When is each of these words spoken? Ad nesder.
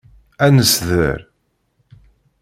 Ad 0.45 0.51
nesder. 0.55 1.19